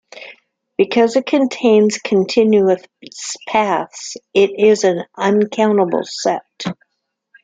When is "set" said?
6.05-6.41